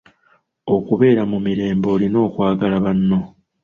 [0.75, 3.19] Okubeera mu mirembe olina okwagala banno.